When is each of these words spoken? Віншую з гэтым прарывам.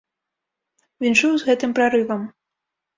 Віншую 1.07 1.31
з 1.37 1.47
гэтым 1.53 1.71
прарывам. 1.81 2.29